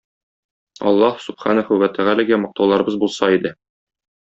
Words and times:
Аллаһ 0.91 1.19
Сүбхәнәһү 1.25 1.79
вә 1.85 1.91
Тәгаләгә 1.99 2.41
мактауларыбыз 2.47 3.01
булса 3.05 3.33
иде! 3.39 3.55